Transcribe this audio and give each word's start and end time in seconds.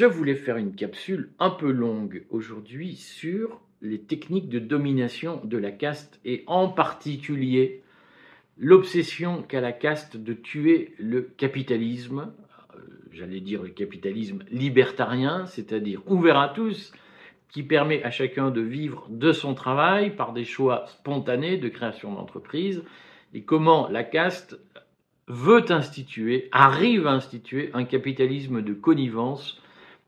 Je 0.00 0.06
voulais 0.06 0.34
faire 0.34 0.56
une 0.56 0.74
capsule 0.74 1.28
un 1.38 1.50
peu 1.50 1.70
longue 1.70 2.24
aujourd'hui 2.30 2.96
sur 2.96 3.60
les 3.82 4.00
techniques 4.00 4.48
de 4.48 4.58
domination 4.58 5.42
de 5.44 5.58
la 5.58 5.72
caste 5.72 6.18
et 6.24 6.42
en 6.46 6.70
particulier 6.70 7.82
l'obsession 8.56 9.42
qu'a 9.42 9.60
la 9.60 9.72
caste 9.72 10.16
de 10.16 10.32
tuer 10.32 10.94
le 10.98 11.20
capitalisme, 11.20 12.32
euh, 12.74 12.78
j'allais 13.12 13.40
dire 13.40 13.62
le 13.62 13.68
capitalisme 13.68 14.42
libertarien, 14.50 15.44
c'est-à-dire 15.44 16.00
ouvert 16.06 16.38
à 16.38 16.48
tous, 16.48 16.94
qui 17.50 17.62
permet 17.62 18.02
à 18.02 18.10
chacun 18.10 18.50
de 18.50 18.62
vivre 18.62 19.06
de 19.10 19.32
son 19.32 19.52
travail 19.52 20.16
par 20.16 20.32
des 20.32 20.44
choix 20.44 20.86
spontanés 20.86 21.58
de 21.58 21.68
création 21.68 22.14
d'entreprise, 22.14 22.82
et 23.34 23.42
comment 23.42 23.86
la 23.90 24.04
caste 24.04 24.58
veut 25.28 25.70
instituer, 25.70 26.48
arrive 26.52 27.06
à 27.06 27.12
instituer 27.12 27.68
un 27.74 27.84
capitalisme 27.84 28.62
de 28.62 28.72
connivence 28.72 29.60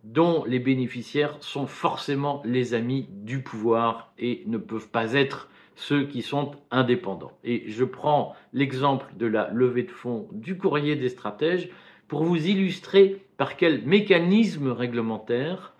dont 0.05 0.45
les 0.47 0.59
bénéficiaires 0.59 1.37
sont 1.41 1.67
forcément 1.67 2.43
les 2.45 2.75
amis 2.75 3.07
du 3.11 3.43
pouvoir 3.43 4.13
et 4.19 4.43
ne 4.47 4.59
peuvent 4.59 4.89
pas 4.89 5.13
être 5.13 5.49
ceux 5.75 6.05
qui 6.05 6.23
sont 6.23 6.53
indépendants. 6.71 7.33
Et 7.45 7.65
je 7.69 7.85
prends 7.85 8.35
l'exemple 8.53 9.07
de 9.17 9.27
la 9.27 9.49
levée 9.51 9.85
de 9.85 9.91
fonds 9.91 10.29
du 10.33 10.59
courrier 10.59 10.97
des 10.97 11.09
stratèges 11.09 11.71
pour 12.09 12.25
vous 12.25 12.47
illustrer 12.47 13.25
par 13.37 13.57
quel 13.57 13.83
mécanisme 13.87 14.69
réglementaire, 14.69 15.73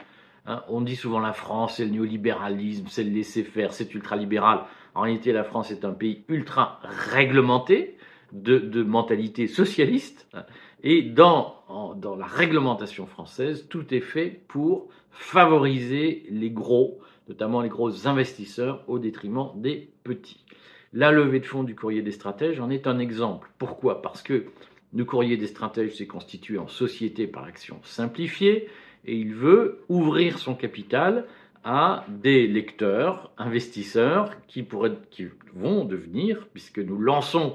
hein, 0.47 0.63
on 0.69 0.81
dit 0.81 0.97
souvent 0.97 1.21
la 1.21 1.35
France, 1.35 1.77
c'est 1.77 1.85
le 1.85 1.91
néolibéralisme, 1.91 2.87
c'est 2.89 3.05
le 3.05 3.11
laisser-faire, 3.11 3.73
c'est 3.73 3.93
ultralibéral. 3.95 4.61
En 4.95 5.03
réalité, 5.03 5.33
la 5.33 5.45
France 5.45 5.71
est 5.71 5.85
un 5.85 5.93
pays 5.93 6.25
ultra 6.29 6.81
réglementé, 7.11 7.99
de, 8.33 8.83
mentalité 8.83 9.47
socialiste, 9.47 10.27
hein, 10.33 10.45
et 10.83 11.03
dans, 11.03 11.62
dans 11.97 12.17
la 12.17 12.27
réglementation 12.27 13.07
française, 13.07 13.67
tout 13.69 13.95
est 13.95 14.01
fait 14.01 14.43
pour 14.49 14.89
favoriser 15.11 16.25
les 16.31 16.51
gros, 16.51 17.01
notamment 17.29 17.61
les 17.61 17.69
gros 17.69 18.07
investisseurs, 18.07 18.85
au 18.89 18.99
détriment 18.99 19.51
des 19.57 19.91
petits. 20.05 20.45
La 20.93 21.11
levée 21.11 21.41
de 21.41 21.47
fonds 21.47 21.65
du 21.65 21.75
courrier 21.75 22.03
des 22.03 22.13
stratèges 22.13 22.61
en 22.61 22.71
est 22.71 22.87
un 22.87 22.99
exemple. 22.99 23.51
Pourquoi? 23.59 24.03
Parce 24.03 24.23
que 24.23 24.47
le 24.95 25.05
courrier 25.05 25.39
des 25.39 25.47
stratèges 25.47 25.97
s'est 25.97 26.07
constitué 26.07 26.59
en 26.59 26.69
société 26.69 27.27
par 27.27 27.45
action 27.45 27.81
simplifiée 27.83 28.69
et 29.07 29.17
il 29.17 29.35
veut 29.35 29.81
ouvrir 29.89 30.39
son 30.39 30.55
capital 30.55 31.25
à 31.65 32.05
des 32.09 32.47
lecteurs, 32.47 33.33
investisseurs 33.39 34.31
qui, 34.49 34.63
pourraient, 34.63 34.99
qui 35.11 35.29
vont 35.55 35.85
devenir, 35.85 36.47
puisque 36.53 36.81
nous 36.81 36.99
lançons 36.99 37.55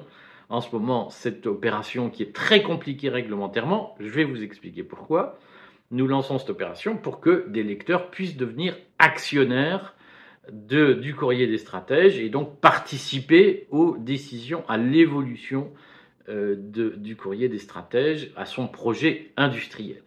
en 0.50 0.62
ce 0.62 0.74
moment 0.74 1.10
cette 1.10 1.48
opération 1.48 2.10
qui 2.10 2.24
est 2.24 2.34
très 2.34 2.62
compliquée 2.62 3.10
réglementairement. 3.10 3.96
Je 4.00 4.10
vais 4.10 4.24
vous 4.24 4.44
expliquer 4.44 4.84
pourquoi. 4.84 5.38
Nous 5.92 6.08
lançons 6.08 6.38
cette 6.38 6.50
opération 6.50 6.98
pour 6.98 7.20
que 7.20 7.48
des 7.50 7.64
lecteurs 7.64 8.10
puissent 8.10 8.38
devenir 8.38 8.76
actionnaires 9.00 9.96
de, 10.52 10.94
du 10.94 11.16
courrier 11.16 11.48
des 11.48 11.58
stratèges 11.58 12.20
et 12.20 12.30
donc 12.30 12.60
participer 12.60 13.68
aux 13.70 13.98
décisions, 13.98 14.64
à 14.68 14.78
l'évolution 14.78 15.72
euh, 16.30 16.56
du 16.58 17.16
courrier 17.16 17.50
des 17.50 17.58
stratèges, 17.58 18.32
à 18.36 18.46
son 18.46 18.68
projet 18.68 19.32
industriel. 19.38 20.04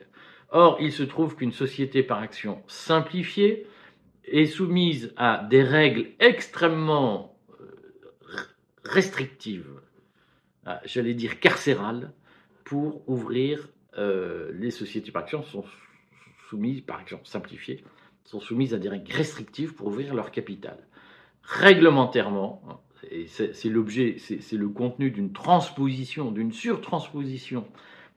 Or, 0.50 0.78
il 0.80 0.92
se 0.92 1.02
trouve 1.02 1.36
qu'une 1.36 1.52
société 1.52 2.02
par 2.02 2.18
action 2.18 2.62
simplifiée 2.66 3.66
est 4.24 4.46
soumise 4.46 5.12
à 5.16 5.46
des 5.48 5.62
règles 5.62 6.08
extrêmement 6.18 7.36
euh, 7.61 7.64
restrictives 8.84 9.80
j'allais 10.85 11.15
dire 11.15 11.41
carcérale, 11.41 12.13
pour 12.65 13.03
ouvrir 13.09 13.69
euh, 13.98 14.53
les 14.55 14.71
sociétés 14.71 15.11
par 15.11 15.23
action 15.23 15.43
sont 15.43 15.65
soumises, 16.48 16.83
par 16.83 17.01
action 17.01 17.21
simplifiée, 17.25 17.83
sont 18.25 18.41
soumises 18.41 18.75
à 18.75 18.79
des 18.79 18.89
règles 18.89 19.13
restrictives 19.13 19.75
pour 19.75 19.89
ouvrir 19.89 20.15
leur 20.15 20.31
capital. 20.31 20.79
Réglementairement, 21.43 22.63
et 23.11 23.27
c'est 23.27 23.69
l'objet, 23.69 24.17
c'est 24.19 24.57
le 24.57 24.69
contenu 24.69 25.11
d'une 25.11 25.33
transposition, 25.33 26.31
d'une 26.31 26.53
surtransposition 26.53 27.67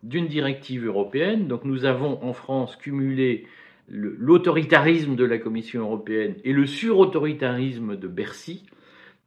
d'une 0.03 0.27
directive 0.27 0.85
européenne. 0.85 1.47
Donc 1.47 1.63
nous 1.63 1.85
avons 1.85 2.23
en 2.23 2.33
France 2.33 2.75
cumulé 2.75 3.47
l'autoritarisme 3.87 5.15
de 5.15 5.25
la 5.25 5.37
Commission 5.39 5.81
européenne 5.81 6.35
et 6.43 6.53
le 6.53 6.65
surautoritarisme 6.67 7.95
de 7.97 8.07
Bercy, 8.07 8.65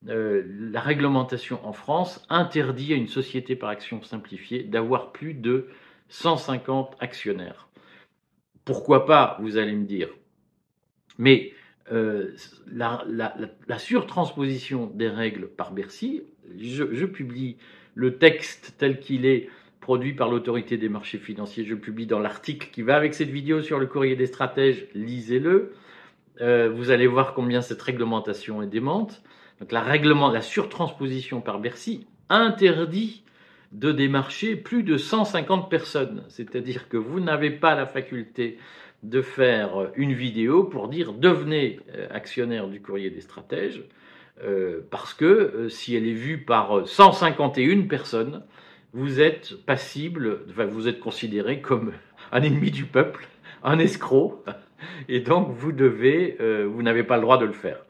euh, 0.09 0.45
la 0.71 0.81
réglementation 0.81 1.59
en 1.67 1.73
France 1.73 2.25
interdit 2.29 2.93
à 2.93 2.97
une 2.97 3.09
société 3.09 3.57
par 3.57 3.71
action 3.71 4.03
simplifiée 4.03 4.63
d'avoir 4.63 5.13
plus 5.13 5.35
de 5.35 5.69
150 6.09 6.97
actionnaires. 7.01 7.69
Pourquoi 8.65 9.07
pas, 9.07 9.37
vous 9.41 9.57
allez 9.57 9.73
me 9.73 9.85
dire. 9.85 10.09
Mais 11.19 11.53
euh, 11.93 12.35
la, 12.67 13.79
surtransposition 13.79 14.91
des 14.95 15.09
règles 15.09 15.49
par 15.49 15.73
Bercy, 15.73 16.23
je, 16.59 17.05
publie 17.05 17.57
le 17.95 18.19
texte 18.19 18.75
tel 18.79 19.01
qu'il 19.01 19.25
est 19.25 19.49
produit 19.81 20.15
par 20.15 20.29
l'autorité 20.29 20.77
des 20.77 20.89
marchés 20.89 21.19
financiers, 21.19 21.65
je 21.65 21.75
publie 21.75 22.07
dans 22.07 22.19
l'article 22.19 22.71
qui 22.73 22.83
va 22.83 22.97
avec 22.97 23.15
cette 23.15 23.31
vidéo 23.31 23.63
sur 23.63 23.79
le 23.79 23.87
courrier 23.87 24.17
des 24.17 24.27
stratèges, 24.27 24.87
lisez-le. 24.95 25.75
Euh, 26.41 26.69
vous 26.69 26.91
allez 26.91 27.07
voir 27.07 27.35
combien 27.35 27.63
cette 27.63 27.81
réglementation 27.83 28.63
est 28.63 28.67
démente. 28.67 29.23
Donc 29.61 29.73
la 29.73 29.81
règlement, 29.81 30.31
la 30.31 30.43
surtransposition 30.43 31.41
par 31.41 31.61
Bercy 31.61 32.07
interdit 32.29 33.23
de 33.73 33.93
démarcher 33.93 34.57
plus 34.57 34.83
de 34.83 34.97
150 34.97 35.69
personnes. 35.71 36.25
C'est-à-dire 36.29 36.89
que 36.89 36.97
vous 36.97 37.21
n'avez 37.21 37.51
pas 37.51 37.75
la 37.75 37.87
faculté 37.87 38.59
de 39.03 39.23
faire 39.23 39.91
une 39.97 40.13
vidéo 40.13 40.65
pour 40.65 40.89
dire 40.89 41.13
devenez 41.13 41.81
euh, 41.95 42.07
actionnaire 42.11 42.69
du 42.69 42.81
courrier 42.81 43.11
des 43.11 43.21
stratèges, 43.21 43.83
euh, 44.43 44.81
parce 44.91 45.15
que 45.15 45.25
euh, 45.25 45.69
si 45.69 45.95
elle 45.95 46.07
est 46.07 46.13
vue 46.13 46.39
par 46.39 46.87
151 46.87 47.83
personnes, 47.83 48.43
vous 48.93 49.21
êtes 49.21 49.55
passible, 49.65 50.41
enfin 50.49 50.65
vous 50.65 50.89
êtes 50.89 51.01
considéré 51.01 51.61
comme 51.61 51.93
un 52.33 52.43
ennemi 52.43 52.71
du 52.71 52.85
peuple, 52.85 53.29
un 53.63 53.79
escroc, 53.79 54.43
et 55.09 55.21
donc 55.21 55.51
vous 55.51 55.73
devez, 55.73 56.39
vous 56.67 56.83
n'avez 56.83 57.03
pas 57.03 57.17
le 57.17 57.23
droit 57.23 57.37
de 57.37 57.45
le 57.45 57.53
faire 57.53 57.85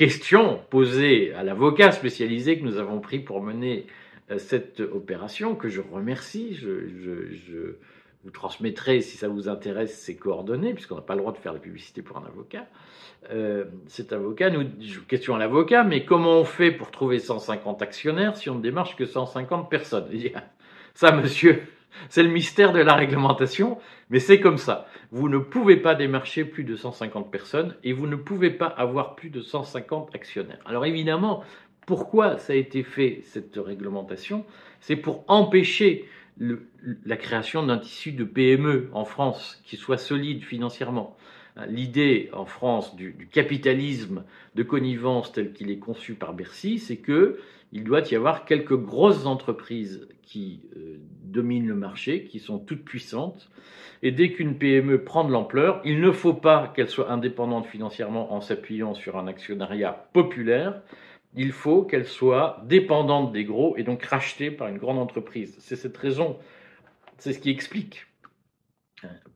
question 0.00 0.58
posée 0.70 1.34
à 1.34 1.42
l'avocat 1.42 1.92
spécialisé 1.92 2.58
que 2.58 2.64
nous 2.64 2.78
avons 2.78 3.00
pris 3.00 3.18
pour 3.18 3.42
mener 3.42 3.84
euh, 4.30 4.38
cette 4.38 4.80
opération, 4.80 5.54
que 5.54 5.68
je 5.68 5.82
remercie. 5.82 6.54
Je, 6.54 7.76
vous 8.24 8.30
transmettrai, 8.30 9.02
si 9.02 9.18
ça 9.18 9.28
vous 9.28 9.50
intéresse, 9.50 9.98
ses 9.98 10.16
coordonnées, 10.16 10.72
puisqu'on 10.72 10.94
n'a 10.94 11.02
pas 11.02 11.14
le 11.14 11.20
droit 11.20 11.32
de 11.32 11.38
faire 11.38 11.52
la 11.52 11.58
publicité 11.58 12.00
pour 12.00 12.16
un 12.16 12.24
avocat. 12.24 12.66
Euh, 13.30 13.66
cet 13.88 14.14
avocat 14.14 14.48
nous 14.48 14.64
question 15.06 15.34
à 15.34 15.38
l'avocat, 15.38 15.84
mais 15.84 16.06
comment 16.06 16.40
on 16.40 16.44
fait 16.44 16.70
pour 16.70 16.90
trouver 16.90 17.18
150 17.18 17.82
actionnaires 17.82 18.38
si 18.38 18.48
on 18.48 18.54
ne 18.54 18.62
démarche 18.62 18.96
que 18.96 19.04
150 19.04 19.68
personnes? 19.68 20.08
Ça, 20.94 21.12
monsieur, 21.12 21.62
c'est 22.08 22.22
le 22.22 22.30
mystère 22.30 22.72
de 22.72 22.80
la 22.80 22.94
réglementation, 22.94 23.78
mais 24.10 24.18
c'est 24.18 24.40
comme 24.40 24.58
ça. 24.58 24.86
Vous 25.10 25.28
ne 25.28 25.38
pouvez 25.38 25.76
pas 25.76 25.94
démarcher 25.94 26.44
plus 26.44 26.64
de 26.64 26.76
150 26.76 27.30
personnes 27.30 27.76
et 27.84 27.92
vous 27.92 28.06
ne 28.06 28.16
pouvez 28.16 28.50
pas 28.50 28.66
avoir 28.66 29.14
plus 29.16 29.30
de 29.30 29.40
150 29.40 30.14
actionnaires. 30.14 30.60
Alors 30.66 30.86
évidemment, 30.86 31.42
pourquoi 31.86 32.38
ça 32.38 32.52
a 32.52 32.56
été 32.56 32.82
fait, 32.82 33.22
cette 33.24 33.56
réglementation? 33.56 34.44
C'est 34.80 34.96
pour 34.96 35.24
empêcher 35.28 36.08
la 36.38 37.16
création 37.16 37.66
d'un 37.66 37.78
tissu 37.78 38.12
de 38.12 38.24
PME 38.24 38.88
en 38.92 39.04
France 39.04 39.60
qui 39.64 39.76
soit 39.76 39.98
solide 39.98 40.42
financièrement. 40.42 41.16
L'idée 41.68 42.30
en 42.32 42.44
France 42.44 42.96
du, 42.96 43.28
capitalisme 43.30 44.24
de 44.54 44.62
connivence 44.62 45.32
tel 45.32 45.52
qu'il 45.52 45.70
est 45.70 45.78
conçu 45.78 46.14
par 46.14 46.32
Bercy, 46.32 46.78
c'est 46.78 46.96
que 46.96 47.38
il 47.72 47.84
doit 47.84 48.08
y 48.10 48.16
avoir 48.16 48.44
quelques 48.44 48.76
grosses 48.76 49.26
entreprises 49.26 50.08
qui 50.22 50.62
euh, 50.76 50.96
dominent 51.22 51.68
le 51.68 51.74
marché, 51.74 52.24
qui 52.24 52.40
sont 52.40 52.58
toutes 52.58 52.84
puissantes. 52.84 53.48
Et 54.02 54.10
dès 54.10 54.32
qu'une 54.32 54.58
PME 54.58 55.04
prend 55.04 55.24
de 55.24 55.30
l'ampleur, 55.30 55.80
il 55.84 56.00
ne 56.00 56.10
faut 56.10 56.34
pas 56.34 56.72
qu'elle 56.74 56.88
soit 56.88 57.10
indépendante 57.10 57.66
financièrement 57.66 58.32
en 58.32 58.40
s'appuyant 58.40 58.94
sur 58.94 59.18
un 59.18 59.26
actionnariat 59.26 59.92
populaire. 60.12 60.82
Il 61.34 61.52
faut 61.52 61.82
qu'elle 61.82 62.06
soit 62.06 62.62
dépendante 62.66 63.32
des 63.32 63.44
gros 63.44 63.76
et 63.76 63.84
donc 63.84 64.02
rachetée 64.02 64.50
par 64.50 64.68
une 64.68 64.78
grande 64.78 64.98
entreprise. 64.98 65.56
C'est 65.60 65.76
cette 65.76 65.96
raison, 65.96 66.38
c'est 67.18 67.32
ce 67.32 67.38
qui 67.38 67.50
explique 67.50 68.06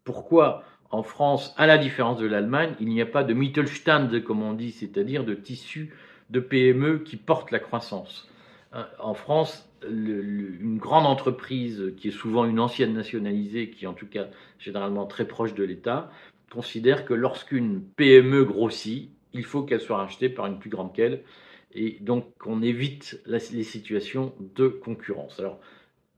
pourquoi 0.04 0.64
en 0.94 1.02
France, 1.02 1.52
à 1.56 1.66
la 1.66 1.76
différence 1.76 2.18
de 2.18 2.26
l'Allemagne, 2.26 2.74
il 2.78 2.86
n'y 2.88 3.02
a 3.02 3.06
pas 3.06 3.24
de 3.24 3.34
Mittelstand, 3.34 4.22
comme 4.22 4.42
on 4.42 4.52
dit, 4.52 4.70
c'est-à-dire 4.70 5.24
de 5.24 5.34
tissu 5.34 5.92
de 6.30 6.38
PME 6.38 6.98
qui 6.98 7.16
portent 7.16 7.50
la 7.50 7.58
croissance. 7.58 8.28
Hein, 8.72 8.86
en 9.00 9.14
France, 9.14 9.68
une 9.88 10.78
grande 10.78 11.06
entreprise 11.06 11.92
qui 11.96 12.08
est 12.08 12.12
souvent 12.12 12.44
une 12.44 12.60
ancienne 12.60 12.94
nationalisée, 12.94 13.70
qui 13.70 13.84
est 13.84 13.88
en 13.88 13.92
tout 13.92 14.06
cas 14.06 14.28
généralement 14.60 15.04
très 15.04 15.26
proche 15.26 15.54
de 15.54 15.64
l'État, 15.64 16.10
considère 16.50 17.04
que 17.04 17.12
lorsqu'une 17.12 17.82
PME 17.96 18.44
grossit, 18.44 19.10
il 19.32 19.44
faut 19.44 19.62
qu'elle 19.62 19.80
soit 19.80 19.96
rachetée 19.96 20.28
par 20.28 20.46
une 20.46 20.60
plus 20.60 20.70
grande 20.70 20.94
qu'elle, 20.94 21.22
et 21.72 21.98
donc 22.00 22.26
on 22.46 22.62
évite 22.62 23.20
les 23.26 23.64
situations 23.64 24.32
de 24.54 24.68
concurrence. 24.68 25.40
Alors, 25.40 25.58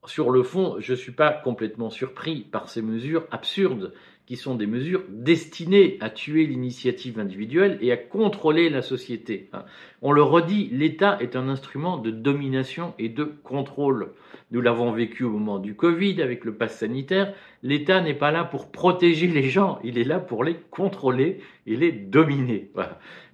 sur 0.05 0.31
le 0.31 0.43
fond, 0.43 0.77
je 0.81 0.93
ne 0.93 0.97
suis 0.97 1.13
pas 1.13 1.33
complètement 1.33 1.89
surpris 1.89 2.43
par 2.43 2.69
ces 2.69 2.83
mesures 2.83 3.27
absurdes 3.31 3.95
qui 4.27 4.37
sont 4.37 4.57
des 4.57 4.67
mesures 4.67 5.05
destinées 5.09 5.99
à 6.01 6.11
tuer 6.11 6.47
l'initiative 6.47 7.21
individuelle 7.21 7.79
et 7.81 7.93
à 7.93 7.97
contrôler 7.97 8.69
la 8.69 8.83
société. 8.83 9.49
Hein. 9.53 9.65
On 10.03 10.13
le 10.13 10.23
redit, 10.23 10.69
l'État 10.73 11.17
est 11.21 11.37
un 11.37 11.49
instrument 11.49 11.97
de 11.97 12.11
domination 12.11 12.93
et 12.99 13.09
de 13.09 13.25
contrôle. 13.25 14.13
Nous 14.51 14.61
l'avons 14.61 14.93
vécu 14.93 15.25
au 15.25 15.31
moment 15.31 15.59
du 15.59 15.75
Covid 15.75 16.21
avec 16.23 16.45
le 16.45 16.55
pass 16.55 16.79
sanitaire. 16.79 17.35
L'État 17.63 18.01
n'est 18.01 18.15
pas 18.15 18.33
là 18.33 18.45
pour 18.45 18.71
protéger 18.71 19.29
les 19.29 19.49
gens, 19.49 19.79
il 19.85 19.99
est 19.99 20.05
là 20.05 20.19
pour 20.19 20.45
les 20.45 20.57
contrôler 20.71 21.41
et 21.67 21.77
les 21.77 21.93
dominer. 21.93 22.71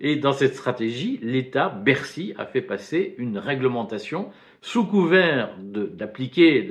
Et 0.00 0.16
dans 0.16 0.32
cette 0.32 0.54
stratégie, 0.54 1.18
l'État, 1.22 1.68
Bercy, 1.68 2.34
a 2.38 2.44
fait 2.44 2.62
passer 2.62 3.14
une 3.18 3.38
réglementation 3.38 4.30
sous 4.64 4.86
couvert 4.86 5.56
d'appliquer, 5.58 6.62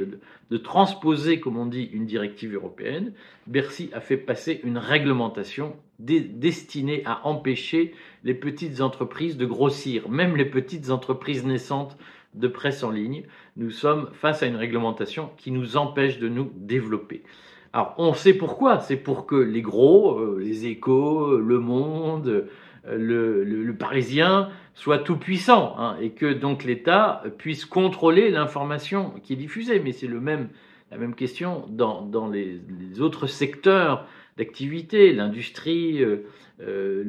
de, 0.49 0.57
transposer, 0.57 1.39
comme 1.41 1.57
on 1.57 1.65
dit, 1.65 1.89
une 1.93 2.05
directive 2.05 2.55
européenne, 2.55 3.13
Bercy 3.47 3.89
a 3.93 3.99
fait 3.99 4.17
passer 4.17 4.61
une 4.63 4.77
réglementation 4.77 5.75
destinée 5.99 7.03
à 7.05 7.27
empêcher 7.27 7.93
les 8.23 8.33
petites 8.33 8.79
entreprises 8.79 9.38
de 9.38 9.45
grossir, 9.45 10.09
même 10.09 10.38
les 10.38 10.45
petites 10.45 10.89
entreprises 10.89 11.45
naissantes 11.45 11.97
de 12.33 12.47
presse 12.47 12.83
en 12.83 12.91
ligne. 12.91 13.23
Nous 13.57 13.71
sommes 13.71 14.09
face 14.13 14.41
à 14.41 14.47
une 14.47 14.55
réglementation 14.55 15.29
qui 15.37 15.51
nous 15.51 15.75
empêche 15.75 16.17
de 16.17 16.29
nous 16.29 16.49
développer. 16.55 17.23
Alors, 17.73 17.94
on 17.97 18.13
sait 18.13 18.33
pourquoi. 18.33 18.79
C'est 18.79 18.97
pour 18.97 19.25
que 19.25 19.35
les 19.35 19.61
gros, 19.61 20.17
euh, 20.17 20.39
les 20.39 20.65
échos, 20.65 21.37
le 21.37 21.59
monde, 21.59 22.47
le, 22.86 23.44
le, 23.44 23.75
Parisien 23.75 24.50
soit 24.74 25.00
tout 25.00 25.18
puissant 25.18 25.75
hein, 25.78 25.98
et 26.01 26.12
que 26.12 26.33
donc 26.33 26.63
l'État 26.63 27.24
puisse 27.38 27.66
contrôler 27.66 28.30
l'information 28.30 29.12
qui 29.24 29.33
est 29.33 29.38
diffusée. 29.38 29.80
Mais 29.80 29.92
c'est 29.92 30.07
le 30.07 30.19
même, 30.19 30.50
la 30.89 30.98
même 30.98 31.16
question 31.16 31.66
dans, 31.69 32.01
dans 32.01 32.28
les, 32.28 32.60
les, 32.80 33.01
autres 33.01 33.28
secteurs 33.28 34.07
d'activité, 34.38 35.13
l'industrie, 35.13 36.04
euh, 36.04 36.28
euh 36.62 37.04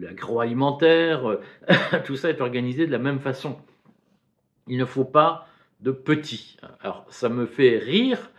l'agroalimentaire, 0.00 1.26
euh, 1.28 1.40
tout 2.04 2.16
ça 2.16 2.30
est 2.30 2.40
organisé 2.40 2.86
de 2.86 2.92
la 2.92 2.98
même 2.98 3.20
façon. 3.20 3.56
Il 4.66 4.78
ne 4.78 4.84
faut 4.84 5.04
pas 5.04 5.48
de 5.80 5.90
petits. 5.92 6.56
Alors 6.80 7.06
ça 7.08 7.28
me 7.28 7.46
fait 7.46 7.78
rire 7.78 8.30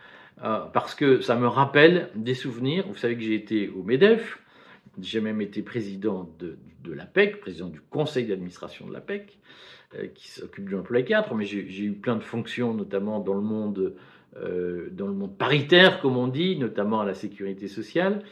euh, 0.44 0.60
parce 0.72 0.94
que 0.94 1.20
ça 1.20 1.36
me 1.36 1.46
rappelle 1.46 2.10
des 2.14 2.34
souvenirs. 2.34 2.84
Vous 2.88 2.96
savez 2.96 3.16
que 3.16 3.22
j'ai 3.22 3.34
été 3.34 3.68
au 3.68 3.82
MEDEF, 3.82 4.38
j'ai 5.00 5.20
même 5.20 5.40
été 5.40 5.62
président 5.62 6.30
de, 6.38 6.56
l'APEC, 6.92 7.40
président 7.40 7.68
du 7.68 7.80
conseil 7.80 8.26
d'administration 8.26 8.86
de 8.86 8.92
l'APEC, 8.92 9.38
euh, 9.96 10.06
qui 10.14 10.28
s'occupe 10.28 10.68
de 10.68 10.76
l'emploi 10.76 11.02
4, 11.02 11.34
mais 11.34 11.44
j'ai 11.44 11.82
eu 11.82 11.92
plein 11.92 12.16
de 12.16 12.22
fonctions, 12.22 12.74
notamment 12.74 13.20
dans 13.20 13.34
le 13.34 13.40
monde, 13.40 13.94
euh, 14.36 14.88
dans 14.92 15.06
le 15.06 15.12
monde 15.12 15.36
paritaire, 15.36 16.00
comme 16.00 16.16
on 16.16 16.28
dit, 16.28 16.56
notamment 16.56 17.00
à 17.00 17.04
la 17.04 17.14
sécurité 17.14 17.66
sociale. 17.66 18.22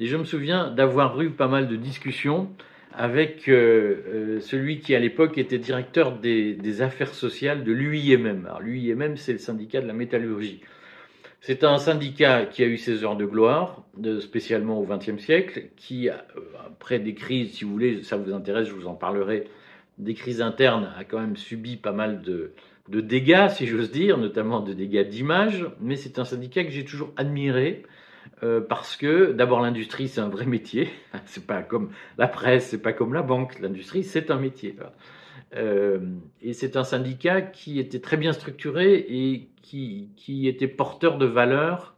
Et 0.00 0.06
je 0.06 0.16
me 0.16 0.24
souviens 0.24 0.70
d'avoir 0.70 1.20
eu 1.20 1.30
pas 1.30 1.48
mal 1.48 1.68
de 1.68 1.76
discussions 1.76 2.48
avec 2.96 3.48
euh, 3.48 4.38
celui 4.40 4.78
qui 4.78 4.94
à 4.94 5.00
l'époque 5.00 5.36
était 5.36 5.58
directeur 5.58 6.16
des, 6.16 6.54
des 6.54 6.82
affaires 6.82 7.12
sociales 7.12 7.64
de 7.64 7.72
l'UIMM. 7.72 8.46
Alors 8.46 8.60
l'UIMM, 8.60 9.16
c'est 9.16 9.32
le 9.32 9.38
syndicat 9.38 9.80
de 9.80 9.88
la 9.88 9.92
métallurgie. 9.92 10.60
C'est 11.46 11.62
un 11.62 11.76
syndicat 11.76 12.46
qui 12.46 12.62
a 12.62 12.66
eu 12.66 12.78
ses 12.78 13.04
heures 13.04 13.16
de 13.16 13.26
gloire, 13.26 13.82
spécialement 14.20 14.80
au 14.80 14.86
XXe 14.86 15.22
siècle, 15.22 15.64
qui, 15.76 16.08
euh, 16.08 16.14
après 16.66 16.98
des 16.98 17.12
crises, 17.12 17.52
si 17.52 17.64
vous 17.64 17.70
voulez, 17.70 18.02
ça 18.02 18.16
vous 18.16 18.32
intéresse, 18.32 18.66
je 18.66 18.72
vous 18.72 18.86
en 18.86 18.94
parlerai, 18.94 19.46
des 19.98 20.14
crises 20.14 20.40
internes, 20.40 20.90
a 20.96 21.04
quand 21.04 21.20
même 21.20 21.36
subi 21.36 21.76
pas 21.76 21.92
mal 21.92 22.22
de, 22.22 22.54
dégâts, 22.88 23.48
si 23.50 23.66
j'ose 23.66 23.90
dire, 23.90 24.16
notamment 24.16 24.60
de 24.60 24.72
dégâts 24.72 25.06
d'image. 25.06 25.66
Mais 25.82 25.96
c'est 25.96 26.18
un 26.18 26.24
syndicat 26.24 26.64
que 26.64 26.70
j'ai 26.70 26.86
toujours 26.86 27.12
admiré. 27.18 27.82
Euh, 28.42 28.62
parce 28.62 28.96
que 28.96 29.32
d'abord 29.32 29.60
l'industrie 29.60 30.08
c'est 30.08 30.22
un 30.22 30.30
vrai 30.30 30.46
métier, 30.46 30.88
c'est 31.26 31.46
pas 31.46 31.62
comme 31.62 31.90
la 32.16 32.26
presse, 32.26 32.68
c'est 32.68 32.80
pas 32.80 32.94
comme 32.94 33.12
la 33.12 33.20
banque, 33.20 33.60
l'industrie 33.60 34.02
c'est 34.02 34.30
un 34.30 34.38
métier. 34.38 34.76
Euh, 35.56 36.00
et 36.42 36.52
c'est 36.52 36.76
un 36.76 36.84
syndicat 36.84 37.40
qui 37.40 37.78
était 37.78 38.00
très 38.00 38.16
bien 38.16 38.32
structuré 38.32 38.94
et 39.08 39.48
qui, 39.62 40.48
était 40.48 40.68
porteur 40.68 41.18
de 41.18 41.26
valeurs 41.26 41.94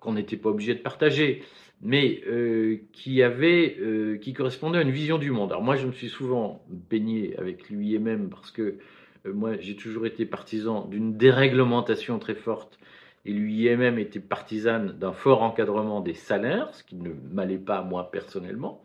qu'on 0.00 0.12
n'était 0.12 0.36
pas 0.36 0.50
obligé 0.50 0.74
de 0.74 0.80
partager, 0.80 1.42
mais 1.80 2.20
euh, 2.26 2.78
qui 2.92 3.22
avait, 3.22 3.76
euh, 3.80 4.18
qui 4.18 4.32
correspondait 4.32 4.78
à 4.78 4.82
une 4.82 4.90
vision 4.90 5.18
du 5.18 5.30
monde. 5.30 5.52
Alors 5.52 5.62
moi, 5.62 5.76
je 5.76 5.86
me 5.86 5.92
suis 5.92 6.08
souvent 6.08 6.62
baigné 6.68 7.34
avec 7.38 7.70
lui 7.70 7.94
et 7.94 7.98
même 7.98 8.28
parce 8.28 8.50
que 8.50 8.76
moi, 9.24 9.56
j'ai 9.58 9.76
toujours 9.76 10.06
été 10.06 10.26
partisan 10.26 10.86
d'une 10.86 11.16
déréglementation 11.16 12.18
très 12.18 12.34
forte 12.34 12.78
et 13.24 13.32
l'UIMM 13.32 13.98
était 13.98 14.20
partisane 14.20 14.92
d'un 14.98 15.12
fort 15.12 15.42
encadrement 15.42 16.00
des 16.00 16.14
salaires, 16.14 16.74
ce 16.74 16.82
qui 16.82 16.96
ne 16.96 17.10
m'allait 17.32 17.58
pas 17.58 17.82
moi 17.82 18.10
personnellement. 18.10 18.82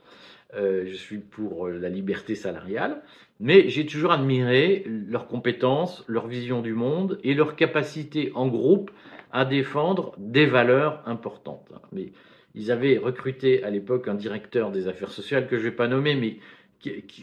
Je 0.53 0.93
suis 0.93 1.17
pour 1.17 1.67
la 1.67 1.89
liberté 1.89 2.33
salariale, 2.33 3.01
mais 3.39 3.69
j'ai 3.69 3.85
toujours 3.85 4.11
admiré 4.11 4.83
leurs 4.87 5.27
compétences, 5.27 6.03
leur 6.07 6.27
vision 6.27 6.61
du 6.61 6.73
monde 6.73 7.19
et 7.23 7.33
leur 7.33 7.55
capacité 7.55 8.31
en 8.35 8.47
groupe 8.47 8.91
à 9.31 9.43
défendre 9.45 10.13
des 10.17 10.45
valeurs 10.45 11.01
importantes. 11.05 11.69
Mais 11.91 12.13
ils 12.53 12.71
avaient 12.71 12.97
recruté 12.97 13.63
à 13.63 13.69
l'époque 13.69 14.07
un 14.07 14.13
directeur 14.13 14.71
des 14.71 14.87
affaires 14.87 15.11
sociales 15.11 15.47
que 15.47 15.57
je 15.57 15.65
ne 15.65 15.69
vais 15.69 15.75
pas 15.75 15.89
nommer, 15.89 16.15
mais 16.15 16.37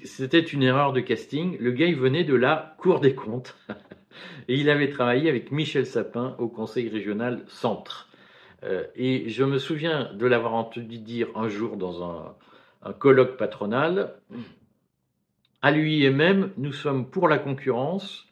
c'était 0.05 0.41
une 0.41 0.63
erreur 0.63 0.93
de 0.93 1.01
casting. 1.01 1.57
Le 1.59 1.71
gars, 1.71 1.87
il 1.87 1.97
venait 1.97 2.25
de 2.25 2.35
la 2.35 2.75
Cour 2.79 3.01
des 3.01 3.15
comptes 3.15 3.57
et 4.49 4.57
il 4.57 4.69
avait 4.69 4.91
travaillé 4.91 5.31
avec 5.31 5.51
Michel 5.51 5.87
Sapin 5.87 6.37
au 6.39 6.49
Conseil 6.49 6.89
régional 6.89 7.45
Centre. 7.47 8.11
Euh, 8.65 8.85
et 8.95 9.29
je 9.29 9.45
me 9.45 9.59
souviens 9.59 10.13
de 10.13 10.27
l'avoir 10.27 10.55
entendu 10.55 10.99
dire 10.99 11.29
un 11.35 11.49
jour 11.49 11.77
dans 11.77 12.05
un, 12.05 12.35
un 12.83 12.93
colloque 12.93 13.37
patronal. 13.37 14.15
À 15.63 15.71
lui 15.71 16.05
et 16.05 16.11
même, 16.11 16.51
nous 16.57 16.73
sommes 16.73 17.09
pour 17.09 17.29
la 17.29 17.39
concurrence, 17.39 18.29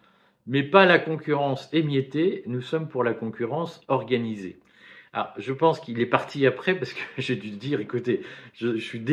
mais 0.49 0.65
pas 0.65 0.85
la 0.85 0.99
concurrence 0.99 1.69
émiettée, 1.73 2.43
nous 2.47 2.61
sommes 2.61 2.89
pour 2.89 3.05
la 3.05 3.15
concurrence 3.15 3.81
organisée. 3.87 4.59
Alors, 5.13 5.33
je 5.39 5.53
pense 5.53 5.81
qu'il 5.81 6.01
est 6.01 6.07
parti 6.07 6.45
après 6.47 6.75
parce 6.75 6.93
que 6.93 7.01
j'ai 7.19 7.37
dû 7.37 7.51
dire, 7.51 7.81
écoutez, 7.81 8.23
je, 8.55 8.77
suis 8.79 9.05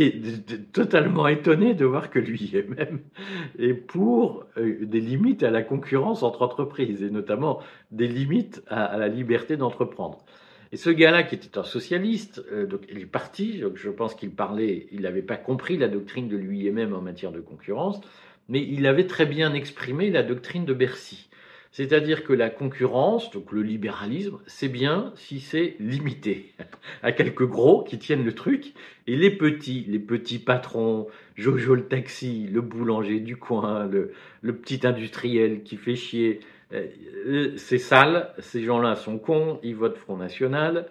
totalement 0.73 1.27
étonné 1.27 1.75
de 1.75 1.85
voir 1.85 2.09
que 2.09 2.17
lui 2.17 2.51
et 2.55 2.63
même 2.63 3.01
est 3.59 3.73
pour 3.73 4.45
euh, 4.57 4.85
des 4.85 4.99
limites 4.99 5.43
à 5.43 5.51
la 5.51 5.61
concurrence 5.61 6.23
entre 6.23 6.41
entreprises 6.41 7.03
et 7.03 7.11
notamment 7.11 7.61
des 7.91 8.07
limites 8.07 8.63
à 8.67 8.97
la 8.97 9.07
liberté 9.07 9.57
d'entreprendre. 9.57 10.25
Et 10.71 10.77
ce 10.77 10.89
gars-là, 10.89 11.23
qui 11.23 11.35
était 11.35 11.57
un 11.57 11.63
socialiste, 11.63 12.43
euh, 12.51 12.67
il 12.89 12.99
est 12.99 13.05
parti, 13.05 13.63
je 13.75 13.89
pense 13.89 14.15
qu'il 14.15 14.31
parlait, 14.31 14.87
il 14.91 15.01
n'avait 15.01 15.21
pas 15.21 15.37
compris 15.37 15.77
la 15.77 15.87
doctrine 15.87 16.27
de 16.27 16.37
lui-même 16.37 16.93
en 16.93 17.01
matière 17.01 17.31
de 17.31 17.39
concurrence, 17.39 18.01
mais 18.49 18.61
il 18.61 18.85
avait 18.85 19.07
très 19.07 19.25
bien 19.25 19.53
exprimé 19.53 20.09
la 20.09 20.23
doctrine 20.23 20.65
de 20.65 20.73
Bercy. 20.73 21.29
C'est-à-dire 21.71 22.23
que 22.23 22.33
la 22.33 22.49
concurrence, 22.49 23.29
donc 23.31 23.51
le 23.51 23.61
libéralisme, 23.61 24.39
c'est 24.47 24.69
bien 24.69 25.11
si 25.15 25.39
c'est 25.39 25.75
limité 25.79 26.53
à 27.03 27.11
quelques 27.11 27.45
gros 27.45 27.83
qui 27.83 27.99
tiennent 27.99 28.25
le 28.25 28.33
truc, 28.33 28.73
et 29.05 29.15
les 29.15 29.31
petits, 29.31 29.85
les 29.87 29.99
petits 29.99 30.39
patrons, 30.39 31.07
Jojo 31.35 31.75
le 31.75 31.87
taxi, 31.87 32.47
le 32.51 32.61
boulanger 32.61 33.19
du 33.19 33.37
coin, 33.37 33.85
le, 33.85 34.11
le 34.41 34.55
petit 34.55 34.87
industriel 34.87 35.63
qui 35.63 35.77
fait 35.77 35.95
chier, 35.95 36.39
c'est 36.71 37.77
sale, 37.77 38.33
ces 38.39 38.63
gens-là 38.63 38.95
sont 38.95 39.17
cons, 39.17 39.59
ils 39.63 39.75
votent 39.75 39.97
Front 39.97 40.17
National, 40.17 40.87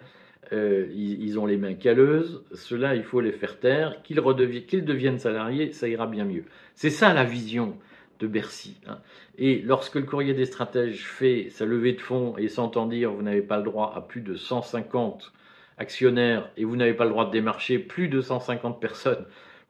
euh, 0.53 0.87
ils, 0.93 1.37
ont 1.37 1.45
les 1.45 1.57
mains 1.57 1.75
calleuses, 1.75 2.43
ceux-là, 2.53 2.95
il 2.95 3.03
faut 3.03 3.21
les 3.21 3.31
faire 3.31 3.59
taire, 3.59 4.01
qu'ils 4.03 4.15
deviennent 4.15 5.19
salariés, 5.19 5.73
ça 5.73 5.87
ira 5.87 6.07
bien 6.07 6.25
mieux. 6.25 6.45
C'est 6.75 6.89
ça 6.89 7.13
la 7.13 7.23
vision 7.23 7.75
de 8.19 8.27
Bercy. 8.27 8.77
Hein. 8.87 8.97
Et 9.37 9.61
lorsque 9.61 9.95
le 9.95 10.03
courrier 10.03 10.33
des 10.33 10.45
stratèges 10.45 11.05
fait 11.05 11.49
sa 11.51 11.65
levée 11.65 11.93
de 11.93 12.01
fonds 12.01 12.35
et 12.37 12.47
s'entend 12.47 12.87
dire 12.87 13.11
vous 13.11 13.21
n'avez 13.21 13.43
pas 13.43 13.57
le 13.57 13.63
droit 13.63 13.93
à 13.95 14.01
plus 14.01 14.21
de 14.21 14.35
150 14.35 15.31
actionnaires 15.77 16.49
et 16.57 16.65
vous 16.65 16.75
n'avez 16.75 16.95
pas 16.95 17.03
le 17.03 17.11
droit 17.11 17.25
de 17.25 17.31
démarcher 17.31 17.77
plus 17.77 18.07
de 18.07 18.21
150 18.21 18.81
personnes, 18.81 19.25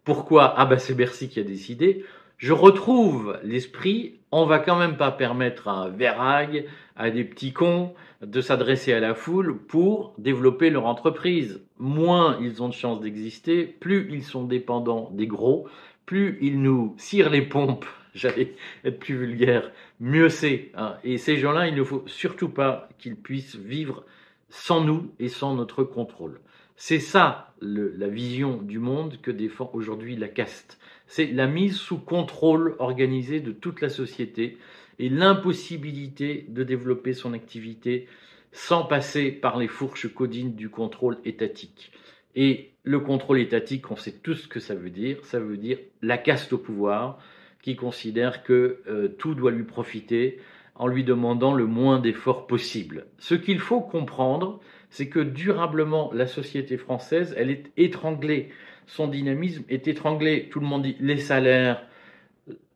pourquoi? 0.06 0.54
Ah 0.56 0.66
ben 0.66 0.78
c'est 0.78 0.94
Bercy 0.94 1.28
qui 1.28 1.42
a 1.42 1.44
décidé 1.44 2.06
je 2.38 2.54
retrouve 2.54 3.40
l'esprit, 3.44 4.20
on 4.32 4.46
va 4.46 4.60
quand 4.60 4.78
même 4.78 4.98
pas 4.98 5.12
permettre 5.12 5.68
à 5.68 5.90
Verag, 5.90 6.66
à 6.96 7.10
des 7.10 7.24
petits 7.24 7.54
cons, 7.54 7.94
de 8.22 8.42
s'adresser 8.42 8.94
à 8.94 9.00
la 9.00 9.14
foule 9.14 9.58
pour 9.58 10.14
développer 10.18 10.70
leur 10.70 10.86
entreprise. 10.86 11.64
Moins 11.78 12.38
ils 12.42 12.62
ont 12.64 12.70
de 12.70 12.74
chances 12.74 13.02
d'exister, 13.02 13.66
plus 13.66 14.08
ils 14.12 14.24
sont 14.24 14.44
dépendants 14.44 15.10
des 15.14 15.28
gros, 15.28 15.68
plus 16.06 16.38
ils 16.42 16.62
nous 16.62 16.96
cirent 16.98 17.30
les 17.30 17.44
pompes, 17.44 17.86
j'allais 18.16 18.56
être 18.84 19.00
plus 19.00 19.16
vulgaire, 19.16 19.72
mieux 20.00 20.30
c'est. 20.30 20.72
Hein. 20.76 20.96
Et 21.04 21.18
ces 21.18 21.38
gens-là, 21.38 21.68
il 21.68 21.76
ne 21.76 21.84
faut 21.84 22.04
surtout 22.08 22.50
pas 22.50 22.90
qu'ils 22.98 23.16
puissent 23.16 23.56
vivre 23.56 24.04
sans 24.50 24.84
nous 24.84 25.12
et 25.20 25.30
sans 25.30 25.56
notre 25.56 25.84
contrôle. 25.84 26.40
C'est 26.76 27.00
ça 27.00 27.54
la 27.62 28.08
vision 28.08 28.62
du 28.62 28.78
monde 28.78 29.20
que 29.22 29.32
défend 29.32 29.72
aujourd'hui 29.74 30.16
la 30.16 30.28
caste 30.28 30.78
c'est 31.08 31.28
la 31.28 31.48
mise 31.48 31.78
sous 31.78 31.98
contrôle 31.98 32.76
organisé 32.80 33.40
de 33.40 33.52
toute 33.52 33.82
la 33.82 33.90
société 33.90 34.58
et 35.00 35.10
l'impossibilité 35.10 36.46
de 36.50 36.64
développer 36.64 37.14
son 37.14 37.34
activité 37.34 38.08
sans 38.52 38.84
passer 38.84 39.32
par 39.32 39.58
les 39.58 39.68
fourches 39.68 40.14
codines 40.14 40.56
du 40.56 40.70
contrôle 40.70 41.18
étatique. 41.26 41.92
Et 42.36 42.72
le 42.84 43.00
contrôle 43.00 43.40
étatique, 43.40 43.90
on 43.92 43.96
sait 43.96 44.12
tous 44.12 44.36
ce 44.36 44.48
que 44.48 44.60
ça 44.60 44.76
veut 44.76 44.90
dire. 44.90 45.18
Ça 45.24 45.40
veut 45.40 45.58
dire 45.58 45.80
la 46.02 46.18
caste 46.18 46.54
au 46.54 46.58
pouvoir 46.58 47.20
qui 47.62 47.76
considère 47.76 48.44
que 48.44 48.82
euh, 48.88 49.08
tout 49.08 49.34
doit 49.34 49.52
lui 49.52 49.64
profiter 49.64 50.40
en 50.78 50.88
lui 50.88 51.04
demandant 51.04 51.54
le 51.54 51.66
moins 51.66 52.00
d'efforts 52.00 52.48
possible. 52.48 53.08
Ce 53.18 53.36
qu'il 53.36 53.60
faut 53.60 53.82
comprendre, 53.82 54.60
c'est 54.90 55.10
que 55.10 55.20
durablement, 55.20 56.12
la 56.14 56.28
société 56.28 56.78
française, 56.78 57.34
elle 57.38 57.50
est 57.50 57.72
étranglée. 57.78 58.50
Son 58.86 59.08
dynamisme 59.08 59.64
est 59.70 59.88
étranglé. 59.88 60.50
Tout 60.50 60.60
le 60.60 60.68
monde 60.68 60.84
dit 60.84 60.96
les 61.00 61.18
salaires, 61.18 61.86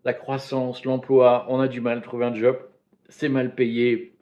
la 0.03 0.13
croissance, 0.13 0.83
l'emploi, 0.85 1.45
on 1.49 1.59
a 1.59 1.67
du 1.67 1.81
mal 1.81 1.99
à 1.99 2.01
trouver 2.01 2.25
un 2.25 2.33
job, 2.33 2.57
c'est 3.09 3.29
mal 3.29 3.53
payé, 3.53 4.13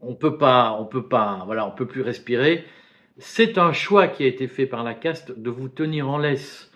on 0.00 0.14
peut 0.14 0.38
pas, 0.38 0.76
on 0.80 0.86
peut 0.86 1.08
pas, 1.08 1.42
voilà, 1.46 1.66
on 1.66 1.72
peut 1.72 1.86
plus 1.86 2.02
respirer. 2.02 2.64
C'est 3.18 3.58
un 3.58 3.72
choix 3.72 4.08
qui 4.08 4.24
a 4.24 4.26
été 4.26 4.46
fait 4.46 4.66
par 4.66 4.84
la 4.84 4.94
caste 4.94 5.38
de 5.38 5.50
vous 5.50 5.68
tenir 5.68 6.08
en 6.08 6.18
laisse, 6.18 6.72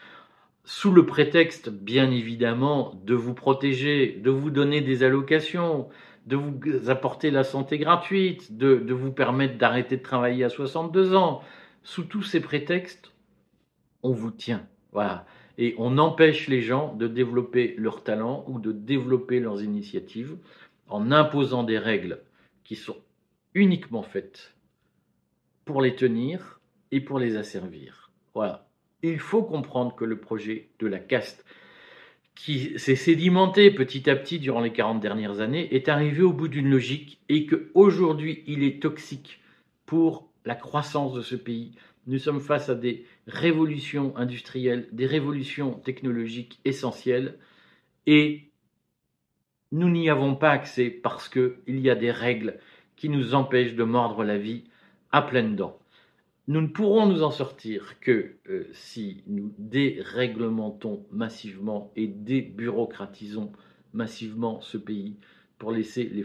sous 0.64 0.92
le 0.92 1.07
prétexte, 1.07 1.71
bien 1.71 2.11
évidemment, 2.11 2.95
de 3.04 3.14
vous 3.14 3.35
protéger, 3.35 4.12
de 4.12 4.31
vous 4.31 4.50
donner 4.50 4.81
des 4.81 5.02
allocations, 5.02 5.88
de 6.26 6.37
vous 6.37 6.88
apporter 6.88 7.31
la 7.31 7.42
santé 7.42 7.78
gratuite, 7.78 8.57
de, 8.57 8.92
vous 8.92 9.12
permettre 9.12 9.59
d'arrêter 9.59 9.97
de 9.97 10.02
travailler 10.02 10.45
à 10.45 10.49
62 10.49 11.14
ans. 11.14 11.42
Sous 11.83 12.04
tous 12.04 12.23
ces 12.23 12.40
prétextes, 12.40 13.12
on 14.04 14.12
vous 14.12 14.31
tient. 14.31 14.66
Voilà. 14.92 15.26
Et 15.59 15.75
on 15.78 15.99
empêche 15.99 16.49
les 16.49 16.62
gens 16.62 16.95
de 16.95 17.09
développer 17.09 17.75
leur 17.76 18.04
talent 18.04 18.45
ou 18.47 18.61
de 18.61 18.71
développer 18.71 19.40
leurs 19.40 19.62
initiatives 19.62 20.37
en 20.88 21.11
imposant 21.11 21.64
des 21.64 21.78
règles 21.78 22.23
qui 22.62 22.76
sont 22.76 22.97
uniquement 23.54 24.02
faites 24.02 24.54
pour 25.64 25.83
les 25.83 25.97
tenir 25.97 26.61
et 26.92 27.00
pour 27.00 27.19
les 27.19 27.37
asservir. 27.37 28.12
Voilà. 28.35 28.69
Il 29.02 29.18
faut 29.18 29.42
comprendre 29.42 29.97
que 29.97 30.04
le 30.04 30.18
projet 30.18 30.68
de 30.78 30.87
la 30.87 30.99
caste, 30.99 31.44
qui 32.35 32.78
s'est 32.78 32.97
sédimenté 32.97 33.71
petit 33.71 34.09
à 34.09 34.16
petit 34.16 34.38
durant 34.38 34.61
les 34.61 34.73
40 34.73 35.00
dernières 35.00 35.40
années, 35.40 35.75
est 35.75 35.88
arrivé 35.88 36.23
au 36.23 36.32
bout 36.32 36.49
d'une 36.49 36.71
logique 36.71 37.21
et 37.28 37.47
qu'aujourd'hui 37.47 38.44
il 38.47 38.62
est 38.62 38.80
toxique 38.80 39.40
pour 39.87 40.30
la 40.44 40.54
croissance 40.54 41.14
de 41.14 41.21
ce 41.21 41.37
pays. 41.37 41.76
Nous 42.06 42.18
sommes 42.18 42.40
face 42.40 42.68
à 42.68 42.75
des 42.75 43.04
révolutions 43.26 44.16
industrielles, 44.16 44.88
des 44.92 45.06
révolutions 45.06 45.73
technologiques 45.73 46.61
essentielles 46.64 47.38
et 48.06 48.50
nous 49.73 49.90
n'y 49.90 50.11
avons 50.11 50.37
pas 50.37 50.50
accès 50.50 50.90
parce 50.90 51.28
qu'il 51.28 51.56
y 51.66 51.90
a 51.90 51.94
des 51.94 52.11
règles 52.11 52.59
qui 52.97 53.09
nous 53.09 53.35
empêchent 53.35 53.75
de 53.75 53.85
mordre 53.85 54.23
la 54.25 54.38
vie 54.38 54.64
à 55.11 55.23
pleines 55.23 55.56
dents. 55.56 55.82
Nous 56.49 56.61
ne 56.61 56.66
pourrons 56.66 57.06
nous 57.06 57.22
en 57.22 57.30
sortir 57.30 58.00
que 58.00 58.34
euh, 58.49 58.68
si 58.72 59.22
nous 59.28 59.54
déréglementons 59.58 61.06
massivement 61.12 61.92
et 61.94 62.08
débureaucratisons 62.08 63.52
massivement 63.92 64.61
ce 64.61 64.76
pays 64.76 65.16
pour 65.58 65.70
laisser 65.70 66.02
les, 66.04 66.25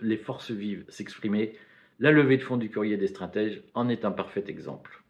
les 0.00 0.16
forces 0.16 0.50
vives 0.50 0.86
s'exprimer. 0.88 1.54
La 1.98 2.12
levée 2.12 2.38
de 2.38 2.42
fonds 2.42 2.56
du 2.56 2.70
courrier 2.70 2.96
des 2.96 3.08
stratèges 3.08 3.62
en 3.74 3.90
est 3.90 4.06
un 4.06 4.10
parfait 4.10 4.44
exemple. 4.48 5.02